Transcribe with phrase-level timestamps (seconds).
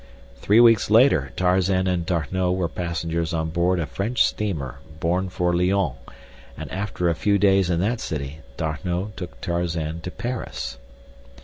[0.37, 5.53] Three weeks later Tarzan and D'Arnot were passengers on board a French steamer bound for
[5.55, 5.93] Lyons,
[6.57, 10.79] and after a few days in that city D'Arnot took Tarzan to Paris.